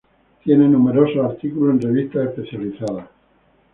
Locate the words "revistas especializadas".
1.81-3.07